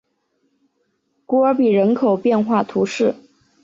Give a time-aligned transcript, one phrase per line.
[1.27, 3.13] 古尔比人口变化图示